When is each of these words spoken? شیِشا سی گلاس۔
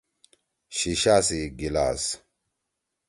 شیِشا 0.75 1.15
سی 1.27 1.39
گلاس۔ 1.59 2.03